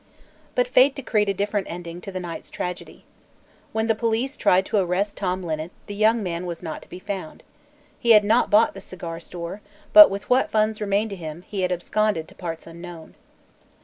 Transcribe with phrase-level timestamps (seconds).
[0.55, 3.05] But fate decreed a different ending to the night's tragedy.
[3.71, 6.97] When the police tried to arrest Tom Linnet the young man was not to be
[6.97, 7.43] found.
[7.99, 9.61] He had not bought the cigar store,
[9.93, 13.13] but with what funds remained to him, he had absconded to parts unknown.